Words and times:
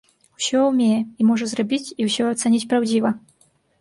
Усё 0.37 0.61
умее 0.69 0.95
і 1.19 1.27
можа 1.29 1.49
зрабіць 1.51 1.93
і 2.01 2.07
ўсё 2.09 2.23
ацаніць 2.33 2.67
праўдзіва. 2.73 3.17